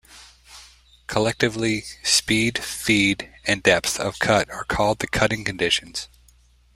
Collectively, 1.05 1.83
speed, 2.01 2.57
feed, 2.57 3.31
and 3.45 3.61
depth 3.61 3.99
of 3.99 4.17
cut 4.17 4.49
are 4.49 4.63
called 4.63 4.97
the 4.97 5.05
cutting 5.07 5.43
conditions. 5.45 6.09